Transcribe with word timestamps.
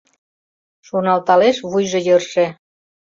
Шоналталеш 0.87 1.57
вуйжо 1.69 1.99
йырже 2.07 2.45